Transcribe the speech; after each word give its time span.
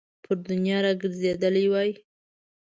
پر 0.23 0.35
دنیا 0.47 0.77
را 0.85 0.91
ګرځېدلی 1.01 1.65
وای. 1.69 1.91